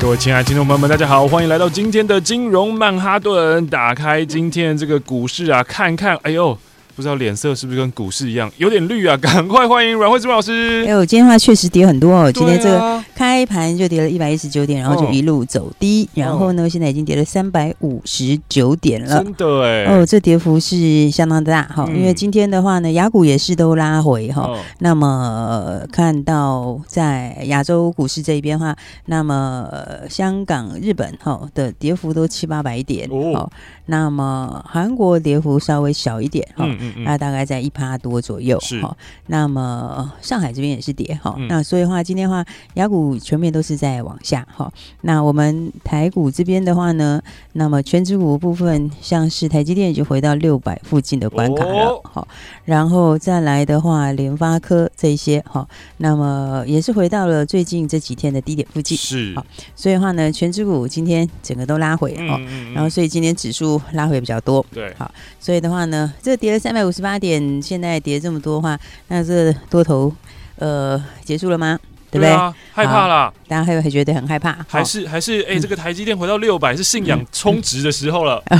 [0.00, 3.66] 各位亲爱的听众朋友们，大家好，欢迎来到今天的金融曼哈顿。
[3.66, 6.56] 打开今天这个股市啊，看看，哎呦。
[6.98, 9.16] 不知道脸色是不是跟股市一样有点绿啊？
[9.22, 10.84] 赶快欢迎阮慧芝老师。
[10.84, 12.32] 哎呦，今天的话确实跌很多哦。
[12.32, 19.22] 今天这个开盘就跌了一百一十九点，然后就一路走低，然后呢，现在已经跌了三百五十九点了。
[19.22, 21.86] 真的哎，哦，这跌幅是相当大哈。
[21.86, 24.58] 因为今天的话呢，亚股也是都拉回哈。
[24.80, 29.70] 那么看到在亚洲股市这一边的话，那么
[30.10, 33.48] 香港、日本哈的跌幅都七八百点哦。
[33.88, 36.64] 那么韩国跌幅稍微小一点哈。
[37.04, 38.96] 那大概在一趴多左右，是哈。
[39.26, 41.36] 那么上海这边也是跌哈。
[41.48, 44.70] 那所以的话，今天的话，雅股全面都是在往下哈。
[45.00, 47.20] 那我们台股这边的话呢，
[47.54, 52.26] 那么全指股部分，像是台积电已经回到六百附近的关卡了哈。
[52.64, 59.34] 然后再来的话，联发科这一些哈，那么也是回到了最近这几天的低点附近，是。
[59.74, 62.38] 所以的话呢，全指股今天整个都拉回哈。
[62.74, 64.92] 然后所以今天指数拉回比较多，对。
[64.98, 66.84] 好，所以的话呢，这跌了三百。
[66.88, 68.78] 五十八点，现在跌这么多的话，
[69.08, 70.10] 那这多头
[70.56, 71.78] 呃结束了吗？
[72.10, 72.30] 对不对？
[72.30, 73.32] 啊，害怕了。
[73.48, 78.42] 大家还会觉得很害怕，还是还是哎、欸，这个台积电回到六百是信仰充值的时候了。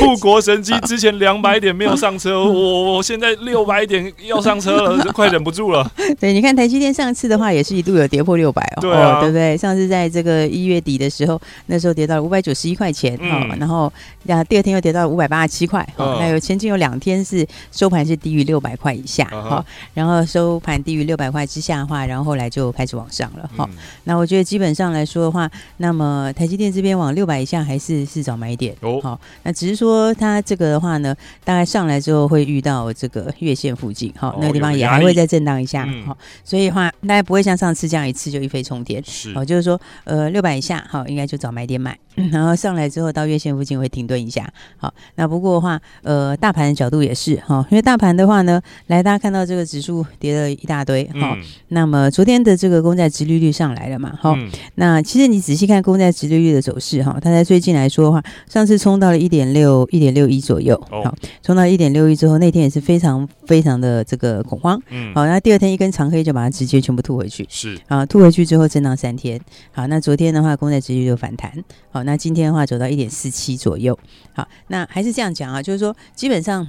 [0.00, 5.90] 护国神机之前两百点没有上车，我我现在六百点要上车了，就快忍不住了。
[6.20, 9.56] 对，你看台积电上次的话也是一度有跌破六百哦，对啊，对不对？
[9.56, 13.90] 上次在这个一月底的时候，那时候跌到了五百九十一块钱哦，然后
[14.24, 23.00] 呀第二天又跌到了五百八十七块哦，那有前进有两天是收盘是低于六百块以下哈，然后收盘低于六百块之下的话，然后后来就开始。
[23.00, 29.00] 往上了哈，嗯、那我觉得基本上来说的话，那么台积电这边往六百以下还是是找买点哦。
[29.00, 41.98] 好，那只是说它这个的话呢，大概上来之后会遇到这个月线附近，哈，那个地方也还会再震荡一下，好，所以的话大家不会像上次这样一次就一飞冲天，是，好，就是说呃六百以下，好，应该就找买点买，
[42.32, 51.08] 然后上来之后到月线附近会停顿一下，好，那不过的话，呃，大盘的角度也是哈，因为大盘的话呢，来大家看到这个指数跌了一大堆，
[51.40, 52.80] 好，那么昨天的这个。
[52.80, 54.18] 公债殖利率上来了嘛？
[54.20, 69.38] 好，嗯、那其实你仔细看公债殖利率的走势哈，它在最近来说的话，上次冲到了一点六、一点六一左右，好，冲到一点六一之后，那天也是非常非常的这个恐慌，嗯，好，那第二天一根长黑就把它直接全部吐回去，是啊，吐回去之后震荡三天，
[69.70, 71.52] 好，那昨天的话公债殖利率就反弹，
[71.90, 73.98] 好，那今天的话走到一点四七左右，
[74.32, 76.66] 好，那还是这样讲啊，就是说基本上。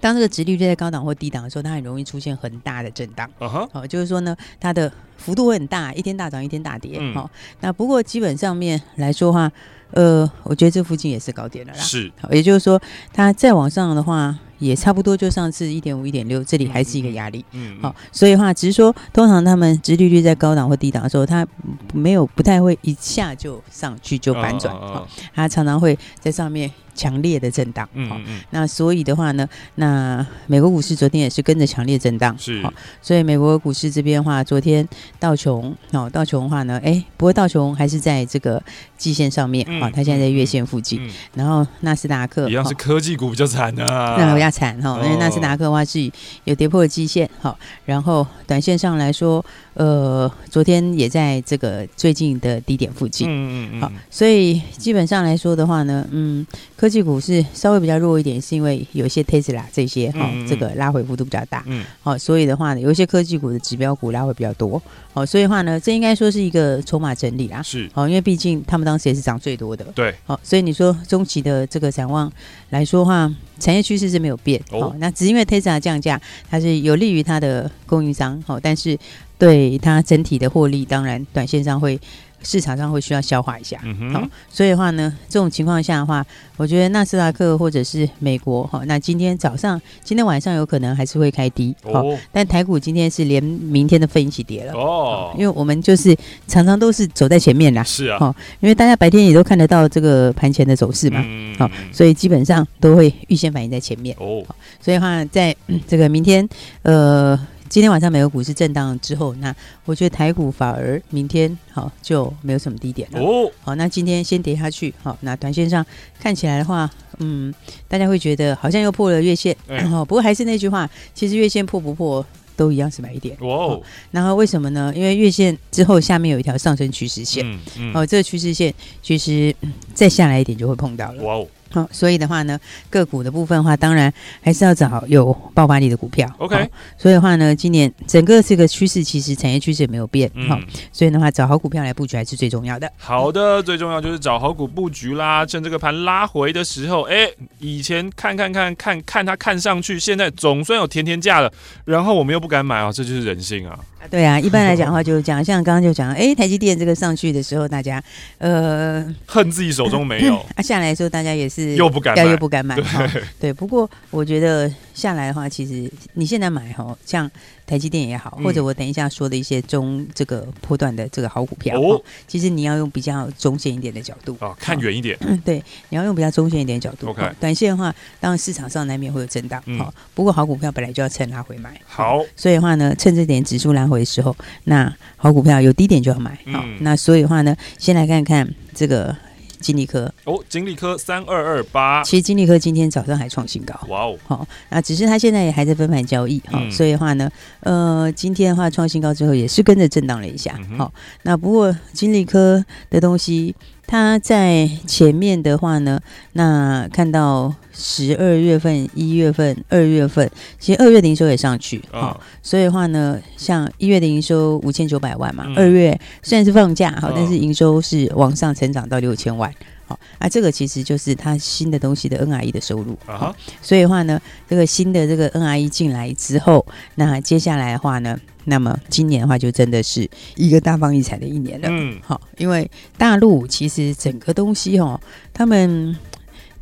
[0.00, 3.28] 当这个殖利率在高档或低档的时候，它很容易出现很大的震荡。
[3.38, 3.80] 好、uh huh.
[3.80, 6.98] 哦，就是说呢，它的幅度会很大，一天大涨，一天大跌。
[6.98, 7.30] 好、嗯哦，
[7.60, 9.50] 那不过基本上面来说的话，
[9.92, 11.78] 呃，我觉得这附近也是高点了啦。
[11.80, 12.80] 是，好，也就是说，
[13.12, 14.38] 它再往上的话。
[14.60, 17.44] 也差不多，就上次一点五、一点六，这里还是一个压力。
[17.50, 21.44] 嗯，好、嗯哦，所以的话，只是说，通常他们殖利率在高档或低档的时候，它
[21.92, 25.04] 没有不太会一下就上去就反转，哦，
[25.34, 27.88] 它常常会在上面强烈的震荡。
[27.94, 32.36] 嗯，嗯，嗯那所以的话呢，那美国股市昨天也是跟着强烈震荡。
[32.38, 34.86] 是、哦，所以美国股市这边的话，昨天
[35.18, 38.62] 道琼，哦，道琼的话呢，哎，不过道琼还是在这个
[38.98, 41.00] 季线上面，啊、嗯，它现在在月线附近。
[41.34, 44.16] 然后纳斯达克一样是科技股比较惨的、啊。
[44.18, 46.10] 那惨哈，因为纳斯达克的话是
[46.44, 49.44] 有跌破了基线哈，然后短线上来说，
[49.74, 56.46] 呃，昨天也在这个最近的低点附近，嗯嗯嗯，好，所以基本上来说的话呢，嗯，
[56.76, 64.80] 科技股是稍微比较弱一点，是因为有一些 Tesla 这些哈，这个拉回幅度比较大，嗯，好，所以的话呢，有一些科技股的指标股拉回比较多，
[65.12, 72.30] 好，所以的话呢，这应该说是一个筹码整理啦，是，好，因为毕竟他们当时也是涨最多的，对，好，所以你说中期的这个展望
[72.70, 73.32] 来说的话。
[73.60, 78.98] 产业趋势是没有变，好、哦，那只因为 Tesla 降价，它是有利于它的供应商，好，但是
[79.38, 82.00] 对它整体的获利，当然短线上会。
[82.42, 84.14] 市场上会需要消化一下，好、嗯哼。
[84.14, 86.24] 哦，所以的话呢，这种情况下的话，
[86.56, 96.16] 我觉得纳斯达克或者是美国，哈、哦，那今天早上、今天晚上有可能还是会开低，好、哦，但台股今天是连明天的份一起跌了，哦，哦，因为我们就是
[96.46, 101.24] 常常都是走在前面啦，是啊，哦，因为大家白天也都看得到这个盘前的走势嘛，
[101.58, 104.44] 好、所以基本上都会预先反映在前面，哦，
[104.80, 106.48] 所以的话在、嗯、这个明天，
[106.82, 107.38] 呃。
[107.70, 113.20] 今天晚上美国股市震荡之后，那我觉得台股反而明天好就没有什么低点了。
[113.20, 114.92] 哦，好，那今天先跌下去。
[115.00, 115.86] 好，那短线上
[116.18, 116.90] 看起来的话，
[117.20, 117.54] 嗯，
[117.86, 119.56] 大家会觉得好像又破了月线。
[119.68, 122.26] 然后， 不过还是那句话，其实月线破不破
[122.56, 123.36] 都一样是买一点。
[123.40, 123.80] 哇哦。
[124.10, 124.92] 然后为什么呢？
[124.96, 127.46] 因为月线之后下面有一条上升趋势线。
[127.46, 127.92] 嗯嗯。
[127.94, 129.54] 哦，这个趋势线其实
[129.94, 131.22] 再下来一点就会碰到了。
[131.22, 131.46] 哇哦。
[131.70, 132.58] 好，所以的话呢，
[132.90, 134.12] 个股的部分的话，当然
[134.42, 136.28] 还是要找有爆发力的股票。
[136.38, 136.68] OK，
[136.98, 140.28] 所以的话呢，今年整个这个趋势其实产业趋势也没有变。
[140.48, 140.62] 好、嗯，
[140.92, 142.90] 所以的话，找好股票来布局还是最重要的。
[142.96, 145.46] 好的，最重要就是找好股布局啦。
[145.46, 147.28] 趁这个盘拉回的时候，哎，
[147.58, 151.52] 以前看看看看看它看上去，现在总算有甜甜价了，
[151.84, 153.78] 然后我们又不敢买啊，这就是人性啊。
[154.10, 158.02] 对啊，一般来讲的话就是讲，像刚刚就讲，哎，台积电这个上去的时候，大家
[158.38, 163.52] 呃恨自己手中没有，啊下来的时候大家也是又不敢买，又不敢买，对，对。
[163.52, 167.30] 不过我觉得下来的话，其实你现在买哈，像。
[167.66, 175.16] 台积电也好，或者我等一下说的一些中这个波段的这个好股票，哦，其实你要用比较中线一点的角度啊，看远一点。
[175.20, 177.10] 嗯，对，你要用比较中线一点的角度。
[177.10, 179.62] OK，短线的话，当然市场上难免会有震荡。
[179.78, 181.80] 好，不过好股票本来就要趁拉回买。
[181.86, 184.34] 好，所以的话呢，趁这点指数拉回的时候，
[184.64, 186.36] 那好股票有低点就要买。
[186.52, 189.16] 好，那所以的话呢，先来看看这个。
[189.60, 190.12] 金利科。
[190.24, 197.30] 哦，金利科三二二八，其实金利科今天早上还创新高，哇哦，好，那只是它现在也还在分盘交易，好、嗯，所以的话呢，
[197.60, 203.54] 呃，今天的话创新高之后也是跟着震荡了一下，好、嗯，那不过金利科的东西，
[203.90, 206.00] 它在前面的话呢，
[206.34, 219.52] 那看到十二月份、一月份、二月份，其实二月的营收也上去，好、哦，所以的话呢，像一月的营收五千九百万嘛，二、嗯、月虽然是放假，好，但是营收是往上成长到六千万。
[219.90, 222.96] 好，啊，这个其实就是它新的东西的 NRE 的收入。
[223.06, 226.64] 啊，所以的话呢，这个新的这个 NRE 进来之后，
[226.94, 231.66] 那接下来的话呢，那么今年的话就真的是一个大放异彩的一年了。
[231.68, 235.00] 嗯，好，因为大陆其实整个东西哦，
[235.34, 235.96] 他们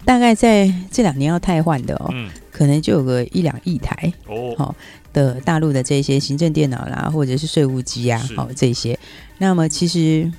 [0.06, 4.74] 大概在这两年要汰换的哦，嗯，可能就有个一两亿台哦，好
[5.12, 8.98] 的大陆的这些行政电脑啦，或者是税务机啊，好这些，
[9.36, 10.32] 那么其实。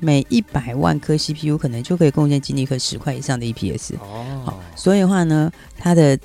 [0.00, 6.18] 每一百万颗 CPU 可能就可以贡献金利科十块以上的 EPS 哦，好，所以的话呢，它的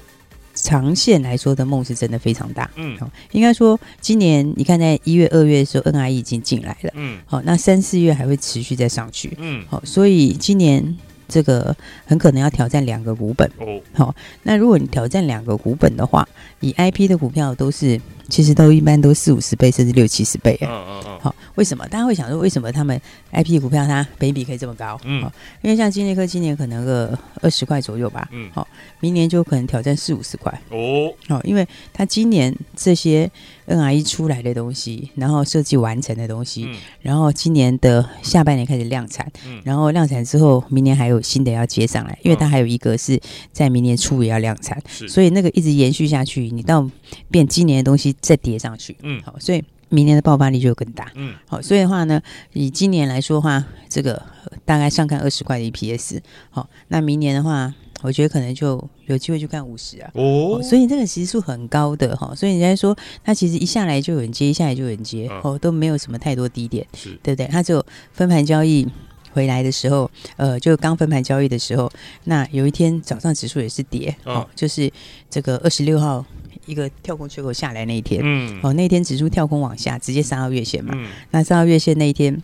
[0.54, 10.98] 长线来说的梦是真的非常大，嗯，好，应该说今年你看在一月、二月的时候，NIE 已经进来了，嗯，好，那三四月还会持续再上去，嗯，好，所以今年
[11.28, 11.76] 这个
[12.06, 13.46] 很可能要挑战两个股本。
[13.58, 16.26] 哦，好，那如果你挑战两个股本的话，
[16.62, 18.00] 以 IP 的股票都是。
[18.30, 20.68] 其实都一般都四五十倍，甚至六七十倍啊。
[20.70, 21.20] 嗯嗯嗯。
[21.20, 21.88] 好，为什么？
[21.88, 23.00] 大家会想说，为什么他们
[23.32, 25.00] IP 股票它本益比可以这么高？
[25.04, 25.22] 嗯。
[25.62, 28.28] 因为像金立科今年可能个二十块左右吧。
[28.32, 28.50] 嗯。
[28.54, 28.68] 好，
[29.00, 30.52] 明年就可能挑战四五十块。
[30.70, 31.14] 哦。
[31.28, 33.30] 好，因为它今年这些
[33.68, 43.20] NRE 出来的东西，然后设计完成的东西，嗯、然后今年的下半年开始量产，嗯、然后量产之后，明年还有新的要接上来，因为它还有一个是
[43.52, 46.90] 在明年初也要量产，是所以那个一直延续下去，你到
[47.30, 48.15] 变今年的东西。
[48.22, 52.22] 再叠上去，嗯，好，所以明年的爆发力就更大，嗯，好，所以的话呢，
[52.54, 54.22] 以今年来说的话，这个
[54.66, 56.20] 大概上看二十块的 EPS，
[56.50, 67.18] 好，那明年的话，我觉得可能就有机会去看五十啊，哦，所以这个其实数很高的哈，所以人家说它其实一下来就有人接，一下来就有人接，哦，都没有什么太多低点，是。
[67.22, 67.48] 对不对？
[67.48, 68.88] 它只有分盘交易
[69.32, 71.92] 回来的时候，呃，就刚分盘交易的时候，
[72.24, 74.92] 那有一天早上指数也是跌，哦，就是
[75.30, 76.26] 这个二十六号。
[76.66, 82.42] 一个跳空缺口下来那一天，嗯，哦，那天指数跳空往下，直接杀到月线嘛，嗯，那杀到月线那一天，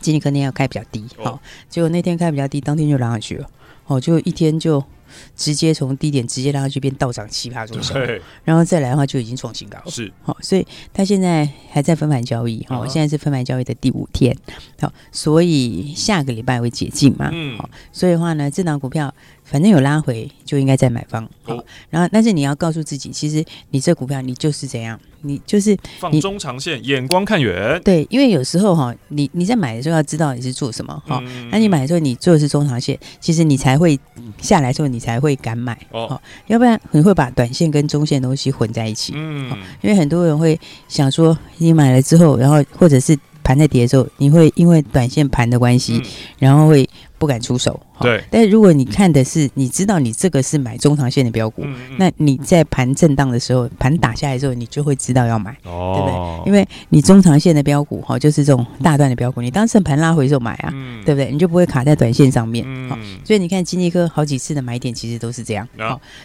[0.00, 3.48] 今天肯定要开比较低，好，哦，结果那天开比较低，当天就拉上去了，
[3.86, 4.84] 哦，就一天就。
[5.34, 8.20] 直接从低点直接拉上去，变倒涨七趴左右，对。
[8.44, 9.78] 然后再来的话就已经创新高。
[9.78, 9.90] 了。
[9.90, 14.36] 是，好，所以它现在还在分盘交易，好，现在是分盘交易的第五天，
[14.80, 24.98] 好，所以下个礼拜会解禁嘛，嗯，好，所以的话呢，这档股票反正有拉回，就应该在买方，好，然后但是你要告诉自己，其实你这股票你就是这样。
[25.26, 27.80] 你就是放中长线，眼光看远。
[27.84, 31.22] 对，因为有时候哈，你你在买的时候要知道你是做什么哈。
[31.50, 33.98] 那、嗯、你买的时候，你做的是中长线，其实你才会
[34.40, 36.20] 下来之后，你才会敢买哦。
[36.46, 39.12] 要不然你会把短线跟中线东西混在一起。
[39.16, 39.50] 嗯，
[39.82, 47.80] 因为很多人会想说，你买了之后，然后或者是盘在跌的时候，你会因为短线盘的关系，嗯、然后会不敢出手。
[48.00, 51.64] 对，但是如果你看的是，你知道你这个是买中长线的标股，
[51.96, 56.50] 那你在盘震荡的时候，盘打下来之后，你就会知道要买，哦、对不对？
[56.50, 61.32] 因为你中长线的标股哈，就是这种大段的标股，你当时盘拉回的时候买啊，嗯、对不对？
[61.32, 62.66] 你就不会卡在短线上面。
[63.24, 65.66] 所以你看金立科好几次的买点其实都是这样，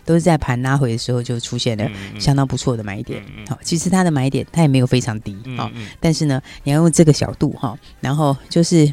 [0.03, 3.23] 都是在盘拉回的时候就出现了相当不错的买点。
[3.47, 5.71] 好，其实它的买点它也没有非常低，好，
[6.01, 8.91] 但是呢，你要用这个小度哈，然后就是。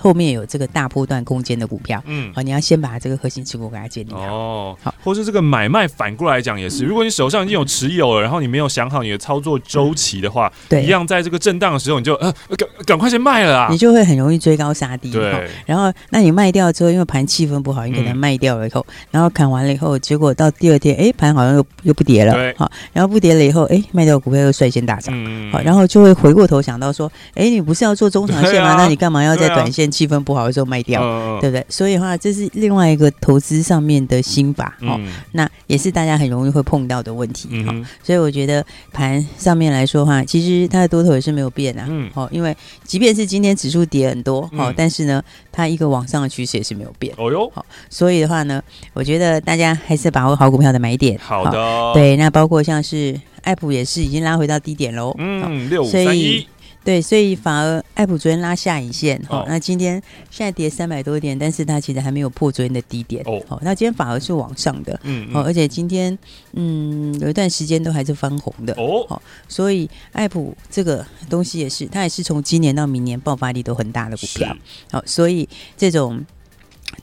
[0.00, 25.14] 后面有这个大波段空间的股票，嗯，好，你要先把这个核心持股给它建立好，哦，好，或是这个买卖反过来讲也是，如果你手上已经有持有了，然后你没有想好你的操作周期的话，对，一样在这个震荡的时候，你就呃赶赶快先卖了啊，你就会很容易追高杀低，对，然后那你卖掉之后，因为盘气氛不好，你可能卖掉了以后，然后砍完了以后，结果到第二天，哎，盘好像又又不跌了，对，好，然后不跌了以后，哎，卖掉股票又率先大涨，
[25.52, 28.76] 好，然后就会回过头想到说，哎，你不是要做中长线吗？
[28.78, 29.89] 那你干嘛要在短线？
[29.90, 31.64] 气氛不好的时候卖掉，嗯、对不对？
[31.68, 34.96] 所以的话，这是另外一个投资上面的心法哦。
[34.98, 37.86] 嗯、那也是大家很容易会碰到的问题哈、嗯哦。
[38.02, 41.86] 所以我觉得盘上面来说的话，其实它的多头也是没有变啊。
[41.88, 42.10] 嗯。
[42.14, 47.14] 哦，因为即便是今天指数跌很多，哦，嗯、但是呢，它一个往上的趋势也是没有变。
[47.16, 47.50] 哦哟。
[47.54, 51.18] 好，所以的话呢，我觉得大家还是把握好股票的买点。
[51.18, 51.58] 好的。
[51.58, 55.14] 哦、对，那包括像是爱普也是已经拉回到低点喽。
[55.18, 56.46] 嗯，六五三一。
[56.82, 66.18] 对，所以反而爱普昨天拉下影线，哦，那今天现在跌三百多点，但是它其实还没有破昨天的低点，哦，那今天反而是往上的，嗯，哦，而且今天
[66.54, 74.56] 嗯有一段时间都还是翻红的，哦，好所以爱普这个东西也是，它也是从今年到明年爆发力都很大的股票，
[74.90, 75.46] 好，所以
[75.76, 76.24] 这种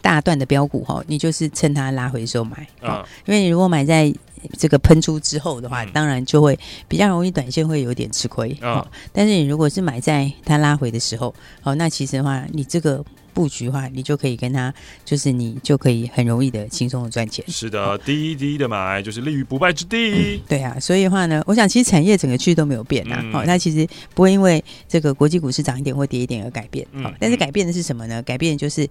[0.01, 4.11] 大段的标股哈，你就是趁它拉回的时候买，啊，因为你如果买在。
[4.57, 8.55] 这个喷出之后的话，当然就会比较容易短线会有点吃亏。
[8.61, 14.73] 哦，但是你如果是买在它拉回的时候，哦，那其实的话，你这个布局的话，你就可以跟它，
[15.05, 17.45] 就是你就可以很容易的轻松的赚钱。
[17.47, 20.41] 是的，滴滴的买就是立于不败之地。
[20.47, 23.23] 对啊，所以的话呢，我想其实产业整个趋势都没有变呐。
[23.31, 26.85] 好，那其实不会因为这个国际股市涨一点或跌一点而改变。
[27.03, 28.21] 好，但是改变的是什么呢？
[28.23, 28.87] 改变的就是。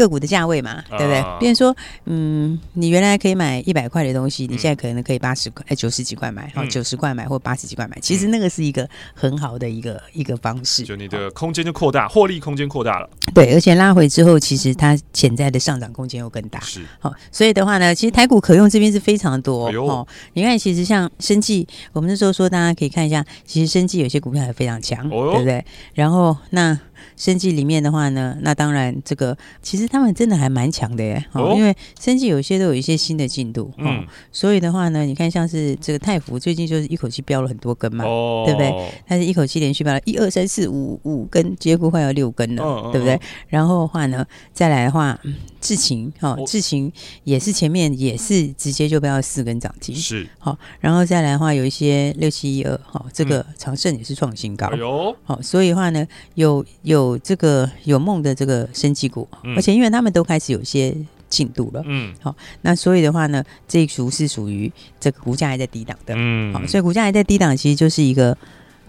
[0.00, 1.22] 个股的价位嘛，对不对？
[1.38, 1.76] 比如说，
[2.06, 7.98] 嗯，你原来可以买一百块的东西，你现在可能可以八十块、哎九十几块买，好九十块买或八十几块买。
[8.00, 13.10] 其实那个是一个很好的一个一个方式，就你的空间就扩大，获利空间扩大了。
[13.34, 16.58] 对，而且拉回之后，其实它潜在的上涨空间又更大。
[16.60, 20.06] 是，好，所以的话呢，其实台股可用这边是非常多哦。
[20.32, 25.62] 你看，其实像生技，我们那时候说大家可以看一下，其实生技有些股票还非常强，对不对？
[25.92, 26.78] 然后那。
[27.16, 38.92] 生计里面的话呢，那当然这个其实他们真的还蛮强的耶，哦，因为生计有些都有一些新的进度，嗯，所以的话呢，你看像是这个泰福最近就是一口气飙了很多根嘛，哦，对不对？
[39.06, 43.18] 它是一口气连续飙了一二三四五五根，结果快要六根了，哦、对不对？
[43.48, 45.18] 然后的话呢，再来的话，
[45.60, 46.92] 智勤哈，智勤
[47.24, 50.26] 也是前面也是直接就飙了四根涨停，是。
[50.38, 57.18] 好，然后再来的话有一些六七一二，哈，这个长盛也是创新高，有好，所以的话呢，有有。
[57.18, 60.96] 这个有梦的这个生技股，嗯、而且因为他们都开始有些
[61.28, 68.36] 进度了，嗯，好，那所以的话呢，这一组是属于这个股价还在低档的，嗯，好，所以股价还在低档，其实就是一个。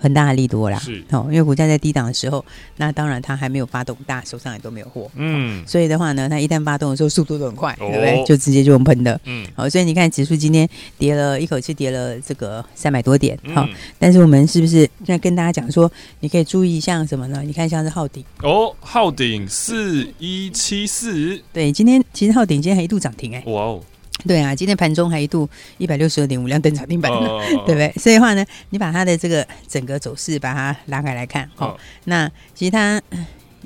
[0.01, 1.03] 很大的利多啦，是。
[1.11, 2.43] 哦，因为股价在低档的时候，
[2.77, 8.23] 那当然它还没有发动，大家手上也都没有货，嗯，所以的话呢，它一旦发动的时候，速度都很快，哦、对不对？
[8.25, 10.67] 就直接就喷的，嗯，好，所以你看指数今天
[10.97, 15.91] 跌了一口气跌了这个三百多点，好、嗯，但是我们是不是现在跟大家讲说，
[16.21, 17.43] 你可以注意像什么呢？
[17.45, 18.25] 你看像是浩鼎。
[18.41, 23.83] 哦，浩鼎四一七四，对，今天其实浩鼎今天还一度涨停哎，哇哦。
[24.27, 27.91] 对啊，今天盘中还一度一百六十二点五量登涨停板，oh, 对不对？
[27.97, 31.75] 所以的话呢，你把它的这个整个走势把它拉开来看，好、oh.
[31.75, 33.01] 哦，那其实它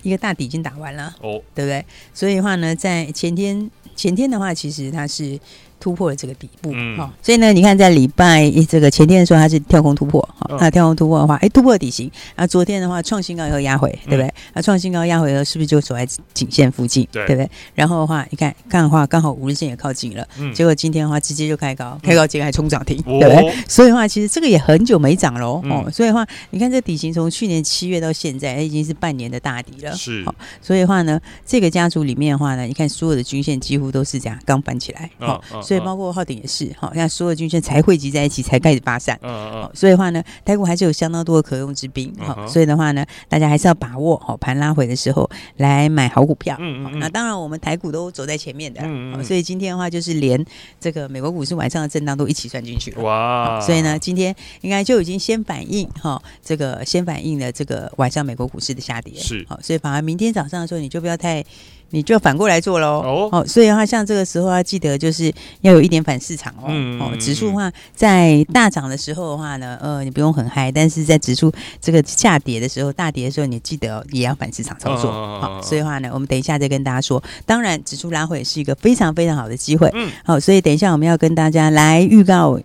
[0.03, 1.41] 一个大底已经打完了，哦，oh.
[1.53, 1.85] 对不对？
[2.13, 5.39] 所以的话呢，在前天前天的话，其实它是。
[5.77, 14.33] 突破了这个底部，嗯，好，所以呢，你看在礼拜这个前天的时候，它是跳空突破，好，那跳空突破的话，哎，突破底型，那昨天的话创新高以后压回，对不对？
[14.53, 17.49] 那创新高压回后，是不是就走在颈线附近，对不对？
[17.73, 23.55] 然后的话，你看看的话，刚好五日线也靠近了，结果今天的话直接就开高，开高结果还冲涨停，对不对？
[23.67, 35.85] 所以的话，其实这个也很久没涨喽，哦，所以的话，你看这底型从去年七月到现在，已经是半年的大底了，是，好，所以的话呢，这个家族里面的话呢，你看所有的均线几乎都是这样刚翻起来，好，所以。
[35.85, 39.19] 包括浩鼎也是，好，像所有均线才汇集在一起，才开始发散。
[39.21, 39.71] 嗯嗯。
[39.75, 42.13] 所以的话呢，台股还是有相当多的可用之兵。
[42.17, 46.55] 好，所以的话呢，大家还是要把握好盘拉回的时候来买好股票。
[46.59, 46.99] 嗯嗯。
[46.99, 48.81] 那当然，我们台股都走在前面的。
[48.83, 49.23] 嗯嗯。
[49.23, 50.43] 所以今天的话，就是连
[50.79, 53.03] 这个美国股市晚上的震荡都一起算进去了。
[53.03, 53.61] 哇。
[53.61, 59.13] 所以呢，今天应该就已经先反映哈，这个先反映了这个晚上美国股市的下跌。
[59.15, 59.45] 是。
[59.47, 61.43] 好，所以反而明天早上的时候，你就不要太。
[61.91, 62.99] 你就反过来做喽。
[62.99, 66.65] 哦，哦，所以的话，像这个时候要记得，就是要有一点反市场哦。
[66.67, 71.51] 嗯、哦，指数的话，在大涨的时候的话呢，呃，你不用很嗨；但是在指数
[71.81, 75.11] 这个下跌的时候，大跌的时候，你记得、哦、也要反市场操作。
[75.11, 77.23] 好、所以的话呢，我们等一下再跟大家说。
[77.45, 79.89] 当然，指数拉回是一个非常非常好的机会。
[79.93, 82.59] 嗯，好，所以等一下我们要跟大家来预告。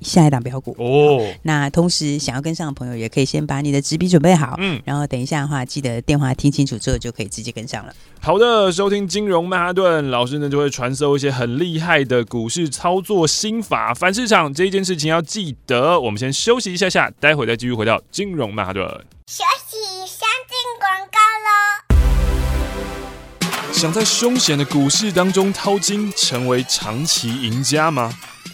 [0.00, 7.94] 下一档标股哦，那同时想要跟上的朋友，也可以先把你的纸笔准备好，嗯，然后等一下的话，记得电话听清楚之后，就可以直接跟上了。
[8.20, 13.94] 好的，收听金融曼哈顿老师呢，就会传授一些很厉害的股市操作心法。
[13.94, 15.98] 反市场这一件事情要记得。
[16.00, 18.84] 我们先休息一下下，待会再继续回到金融曼哈顿。
[19.26, 19.76] 休息，
[20.06, 21.50] 先进广告喽。
[23.72, 28.12] 想在凶险的股市当中淘金，成为长期赢家吗？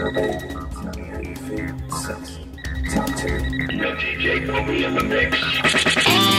[0.00, 2.38] survey, tell me how you feel, such,
[2.94, 3.38] talk to.
[3.76, 6.29] No DJ, put me in the mix.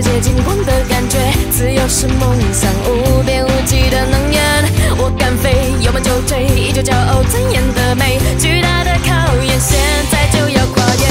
[0.00, 1.18] 背，一直接近光的感觉，
[1.50, 4.40] 自由是梦想，无边无际的能源。
[4.96, 8.18] 我敢飞，有梦就追，依旧骄傲尊严的美。
[8.38, 9.78] 巨大的考验，现
[10.10, 11.04] 在就要跨越。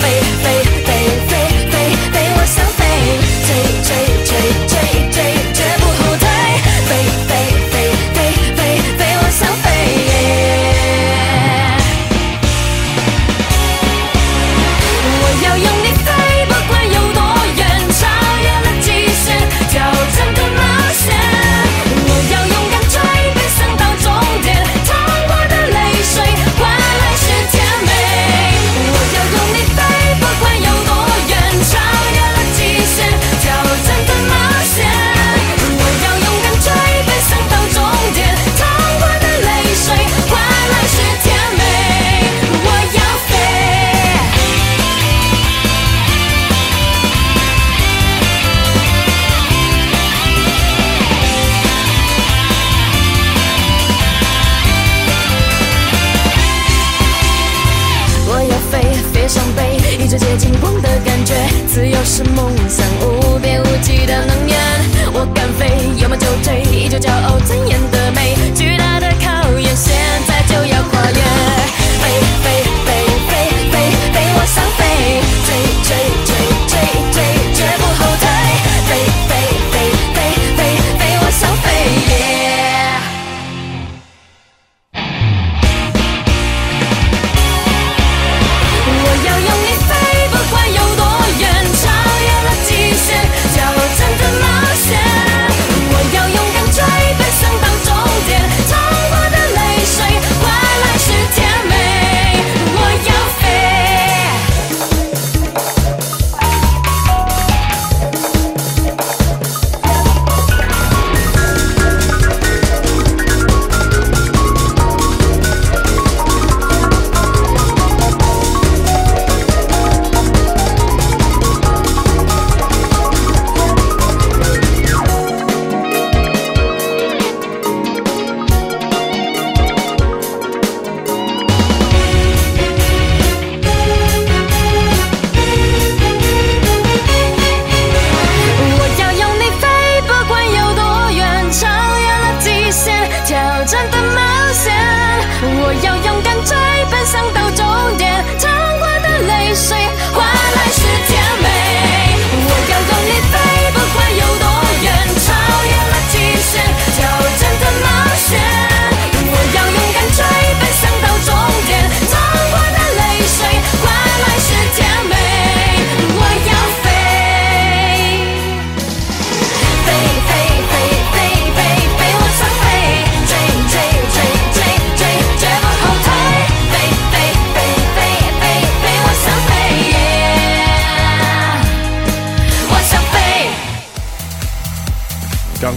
[0.00, 0.88] 飞飞飞
[1.28, 1.30] 飞
[1.68, 1.74] 飞
[2.10, 2.80] 飞，我想飞，
[3.46, 3.48] 追
[3.84, 3.90] 追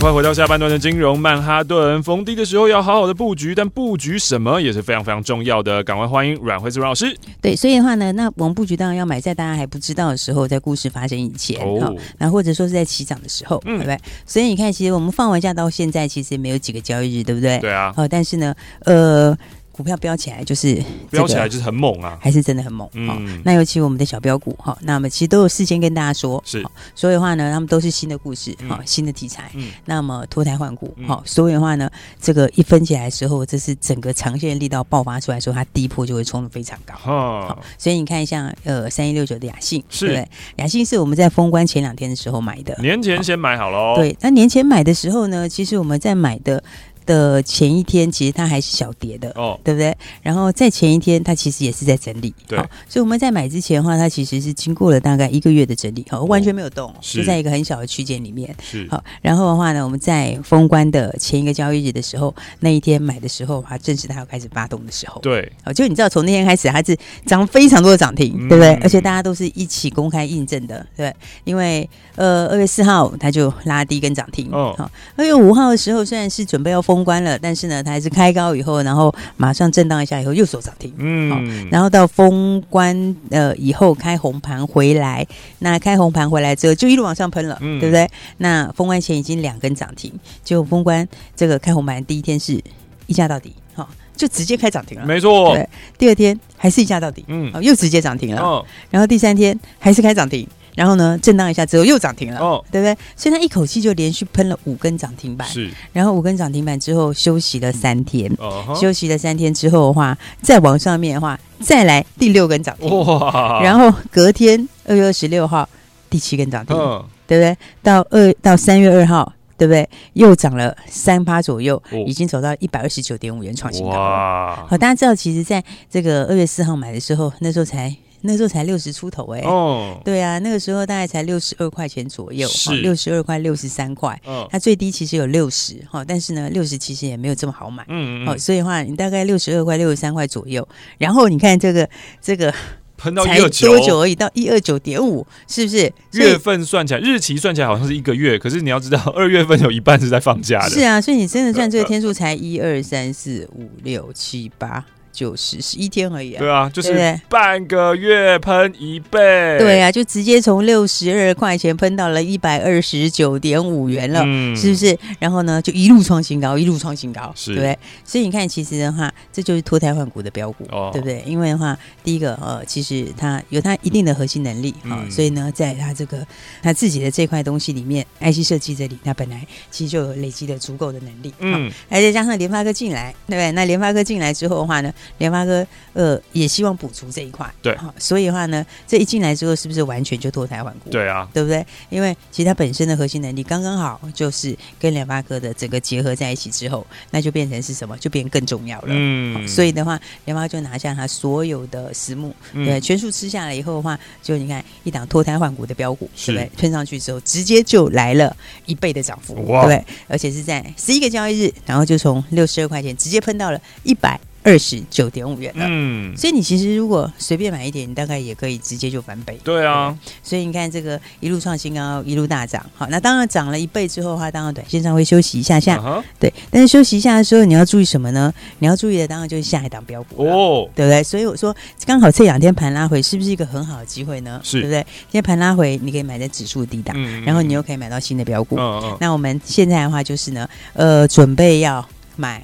[0.09, 5.83] 快回到下半段的金融曼哈顿，逢低的时候要好好的布局，但布局什么也是非常非常重要的。
[5.83, 7.15] 赶快欢迎阮慧子老师。
[7.39, 13.99] 对，所以的话呢，那我们布局当然要买在大家还不知道的时候，在故事发生以前，哦，那或者说是在起涨的时候，嗯，对不对？
[14.25, 17.59] 所以你看，其实我们放完假到现在，其实也没有几个交易日，对不对？
[17.59, 17.93] 对啊。
[17.95, 19.37] 好，但是呢，呃。
[19.79, 22.85] 股票飙起来就是飙起来就是很猛啊，还是真的很猛。
[22.91, 26.61] 嗯，那尤其我们的小标股哈，那么其实都有事先跟大家说，是，
[26.93, 29.49] 所以的话呢，他们都是新的故事哈，新的题材。
[29.53, 31.89] 嗯，那么脱胎换骨哈，所以的话呢，
[32.19, 36.93] 这个一分起来的时候，这是整个长线力道爆发出来的时候，它第一波就会冲的非常高。
[36.95, 40.09] 好，所以你看一下呃三一六九的雅信，是。
[40.09, 43.95] 对，雅信是我们在封关前两天的时候买的，年前先买好喽。
[43.95, 46.61] 对，那年前买的时候呢，其实我们在买的。
[47.09, 49.97] 的前一天，其实它还是小跌的，哦，对不对？
[50.21, 52.55] 然后在前一天，它其实也是在整理，对。
[52.87, 58.87] 所以我们在买之前的话，它其实是经过了大概一个月的整理，好，完全没有动，就在一个很小的区间里面，是。
[58.91, 65.51] 好，然后的话呢，我们在封关的前一个交易日的时候，那一天买的时候，它正是它要开始发动的时候，对。
[65.63, 66.95] 好，就你知道，从那天开始，它是
[67.25, 68.75] 涨非常多的涨停，对不对？
[68.75, 71.11] 而且大家都是一起公开印证的，对。
[71.43, 74.75] 因为呃，二月四号它就拉第一根涨停，哦。
[74.77, 77.79] 好，二月五号的时候，虽然是准备要封关了，但是呢。
[77.81, 85.25] 它还是开高以后，然后马上震荡一下以后又收涨停，嗯，然后到封关呃以后开红盘回来，
[85.59, 88.05] 那开红盘回来之后就一路往上喷了，嗯，对不对？
[88.37, 90.11] 那封关前已经两根涨停，
[90.43, 91.07] 就封关
[91.37, 92.61] 这个开红盘第一天是
[93.07, 100.45] 一价到底，好，就直接开涨停了，没错，对，第二天还是一价到底，嗯，又直接涨停了，哦，然后第三天还是开涨停。
[100.79, 102.97] 然后呢，震荡一下之后又涨停了，哦，对不对？
[103.13, 105.69] 所以它一口气就连续喷了五根涨停板，是。
[105.91, 113.61] 然后五根涨停板之后休息了三天，哦，休息了三天之后的话，再往上面的话，再来第六根涨停，哇！
[113.61, 115.67] 然后隔天二月二十六号
[116.09, 117.57] 第七根涨停，哦，对不对？
[117.83, 119.85] 到二到三月二号，对不对？
[120.13, 123.89] 又涨了三趴左右，哦，已经走到一百二十九点五元创新高。
[123.89, 124.65] 哇！
[124.69, 125.61] 好，大家知道，其实在
[125.91, 127.93] 这个二月四号买的时候，那时候才。
[128.21, 132.81] 那时候才六十出头哎、欸，哦，对啊，那个时候大概才六十二块钱左右，是。
[132.81, 141.89] 六十二块六十三块，嗯，它最低其实有六十哈，但是呢，六十其实也没有这么好买，嗯嗯，好，所以的话你大概六十二块六十三块左右，然后你看这个
[142.21, 142.53] 这个
[142.97, 143.67] 喷到一二九。
[143.67, 145.91] 多久而已，到一二九点五，是不是？
[146.13, 154.85] 月份算起来，日期算起来好像是一个月，可是你要知道， 二月份有一半是在放假的，是啊，所以你真的算这个 天数才一二三四五六七八。
[155.19, 156.39] 就是十一天而已啊！
[156.39, 159.19] 对啊，就是半个月喷一倍。
[159.59, 164.97] 对啊，就直接从六十二块钱喷到了一百二十九点五元了，嗯，是不是？
[165.19, 167.77] 然后呢，就一路创新高，一路创新高，是对不对？
[168.05, 171.21] 所以你看，其实的话，这就是脱胎换骨的标股，哦，对不对？
[171.25, 176.25] 因为的话，第一个呃，其实它有它一定的核心能力啊，嗯，所以呢，在它这个
[176.63, 183.51] 它自己的这块东西里面，IC 设计这里，它本来其实就有累积的足够的能力，嗯，而再加上联发科进来，对不对？
[183.51, 184.93] 那联发科进来之后的话呢？
[185.17, 190.89] 联发科呃也希望补足这一块，对，所以的话呢，这一进来之后，是不是完全就脱胎换骨？
[190.89, 191.65] 对啊，对不对？
[191.89, 197.97] 因为其实它本身的核心能力刚刚好，就是跟联发科的整个结合在一起之后，那就变成是什么？
[197.97, 198.87] 就变更重要了。
[198.89, 206.49] 嗯，所以的话，联发科就拿下它所有的私募，嗯、对，全数吃下来以后的话，就你看一档脱胎换骨的标股，对不对？
[206.57, 209.83] 喷上去之后，直接就来了一倍的涨幅，对不对？
[210.07, 214.19] 而且是在十一个交易日，然后就从六十二块钱直接喷到了一百。
[214.43, 219.37] 二十九点五元了，嗯，所以你其实如果随便买一点，你大概也可以直接就翻倍。
[219.43, 222.65] 对啊，所以你看这个一路创新高，一路大涨。
[222.75, 225.77] 好，那当然涨了一倍之后的话，当然短线上会休息一下下。
[225.77, 228.33] Uh huh、对，但是休息一下的时候，你要注意什么呢？
[228.59, 231.03] 你要注意的当然就是下一档标股哦，对不对？
[231.03, 234.39] 所以我说刚好这两天盘拉回，是不是一个很好的机会呢？
[234.43, 234.81] 是，对不对？
[235.01, 238.57] 今天盘拉回，你可以买在指数低档，嗯、然后你又可以买到新的标股。
[238.99, 242.41] 那我们现在的话就是呢，呃，准备要买。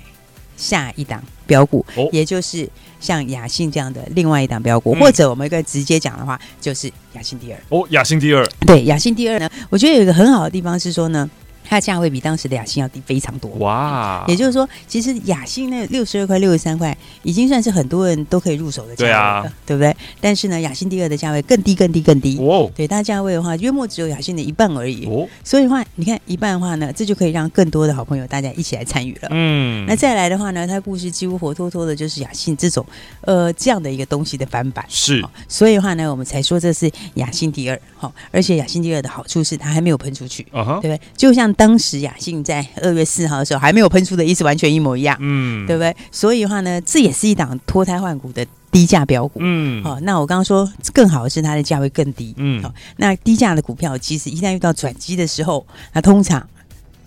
[0.58, 2.68] 下一档标股，哦、也就是
[3.00, 7.60] 像雅信这样的另外一档标股，嗯、或者我们可以直接讲的话，就是雅信第二。
[7.70, 8.46] 哦，雅信第二。
[8.66, 11.30] 对，雅信第二呢，我觉得有一个很好的地方是说呢，
[11.66, 13.50] 它的价位比当时的雅信要低非常多。
[13.60, 14.24] 哇！
[14.28, 19.96] 也就是说，其实雅信那六十二块、六十三块，已经算是很多人都可以入手的价位了，对啊，对不对？
[20.22, 22.38] 但是呢，雅信第二的价位更低、更低、更低。
[22.40, 25.06] 哦，对，它价位的话，约莫只有雅信的一半而已。
[25.06, 29.30] 哦，所以的话，你看一半的话呢，这就可以让更多的好朋友大家一起来参与了。
[29.32, 32.86] 嗯，那再来的话呢，它故事几乎活脱脱的就是雅信这种
[33.22, 34.86] 呃这样的一个东西的翻版。
[34.88, 37.80] 是，所以的话呢，我们才说这是雅信第二。
[38.06, 41.02] 好，而且雅信第二的好处是它还没有喷出去，uh huh、对不对？
[41.18, 45.96] 就像当时雅信在二月四号的时候还没有喷出的意思完全一模一样，嗯，对不对？
[46.12, 56.48] 所以的话呢，这也是一档脱胎换骨的低价标股，嗯，好，那我刚刚说更好的是它的价位更低，嗯，好，那低价的股票其实一旦遇到转机的时候，那通常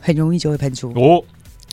[0.01, 1.23] 很容易就会喷出哦。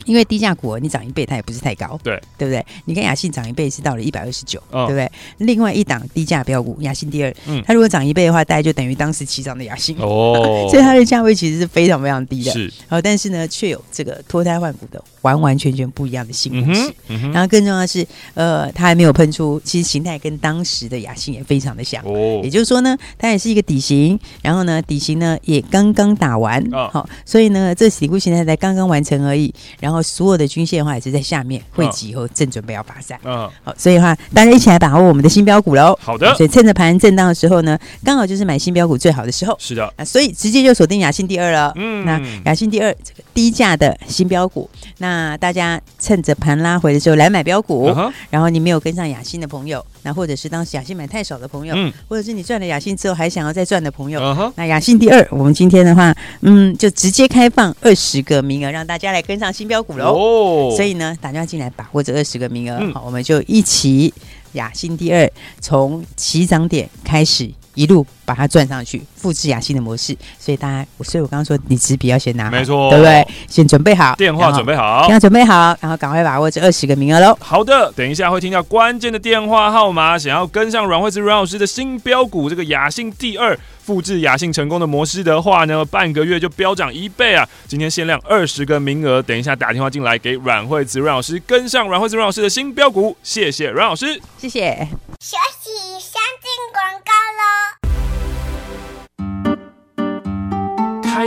[0.04, 2.20] 因为低价股，你涨一倍，它也不是太高，对。
[2.38, 2.64] 对不对？
[2.84, 5.10] 你看雅信涨一倍是到了一百二十九，对不对？
[5.38, 9.96] 另外一档低价标股雅信第二，嗯，它如果涨一倍的话，大概就等于当时起涨的雅信。
[9.98, 12.70] 哦， 所以它的价位其实是非常非常低的，是。
[12.88, 16.92] 好，但是呢，却有这个脱胎换骨的完完全全不一样的新故事。
[17.32, 22.02] 然后更重要的是，呃，它还没有喷出，其实形态跟当时的雅信也非常的像。
[22.04, 22.40] 哦。
[22.44, 30.02] 也就是说呢，它也是一个底型，然后呢，底型呢也刚刚打完，好，所以呢，这底部形态才刚刚完成而已，然后。
[30.06, 33.18] 所有的均线的话也是在下面汇集以后，正准备要发散。
[33.24, 35.98] 嗯，好，所以的话，大家一起来把握我们的新标股喽。
[36.00, 39.54] 好的，所以趁着盘震荡的时候呢，刚好就是买新标股最好的时候。
[39.58, 41.72] 是的，啊，所以直接就锁定雅信第二了。
[41.76, 47.90] 嗯，那雅信第二这个低价的新标股，那大家趁着盘拉回的时候来买标股。
[47.90, 60.14] Uh 然后你没有跟上雅信的朋友，那或者是当时雅信买太少的朋友，嗯、或者是你赚了雅信之后还想要再赚的朋友，uh huh、那雅信第二，我们今天的话，嗯，就直接开放二十个名额，让大家来跟上新标股喽。
[60.14, 64.12] 哦，所以呢，打电话进来把握这二十个名额，嗯、好，我们就一起
[64.52, 65.30] 雅信第二
[65.60, 67.50] 从起涨点开始。
[67.76, 73.24] 一路把它转上去，复制雅信的模式，所以大家，所以我刚刚说，你纸笔要先拿，没错，对不对？
[73.48, 77.36] 先准备好，电话准备好，要准备好，然后赶快把握这二十个名额喽。
[77.40, 87.48] 好的，等一下会听到关键的电话号码，想要跟上阮惠慈阮老师的新标股，这个雅信第二复制雅信成功的模式的话呢，半个月就飙涨一倍啊！
[87.68, 94.88] 今天限量二十个名额，等一下打电话进来给阮惠子阮老师跟上阮惠子阮老师的新标股，谢谢阮老师，谢谢。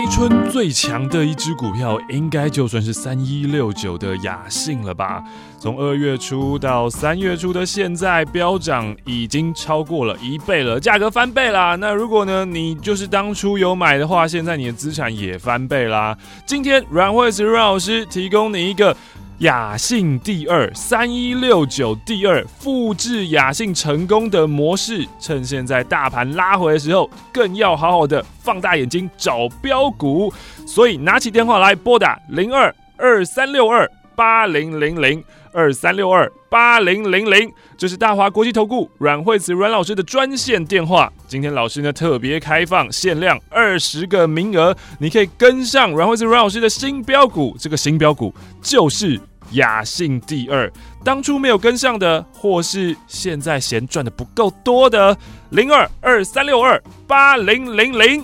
[0.10, 5.24] 春最强的一只股票，应该就算是三一六九的雅信了吧？
[5.60, 11.76] 从二月初到三月初的现在，飙涨已经超过了一倍了，价格翻倍啦。
[11.76, 16.18] 那如果呢，你就是当初有买的话，现在你的资产也翻倍啦。
[16.46, 18.96] 今天阮惠慈阮老师提供你一个。
[19.40, 30.34] 雅信第二三一六九第二复制雅信成功的模式，趁现在大盘拉回的时候，更要好好的放大眼睛找标股。
[30.68, 41.12] 所以拿起电话来拨打零二二三六二八零零零二三六二八零零零，这是大华国际投顾阮惠慈阮老师的专线电话。
[41.28, 47.56] 今天老师呢特别开放限量二十个名额，你可以跟上阮惠慈阮老师的新标股。
[47.60, 49.20] 这个新标股就是。
[49.54, 50.72] 雅信第二，
[51.04, 55.18] 当初没有跟上的，或是现在嫌赚的不够多的，
[55.50, 58.24] 零二二三六二八零零零，